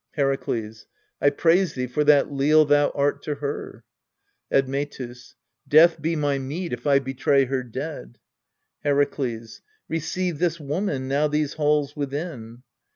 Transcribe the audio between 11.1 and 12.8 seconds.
these halls within.